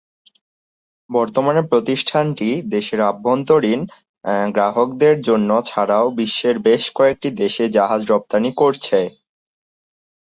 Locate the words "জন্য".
5.21-5.49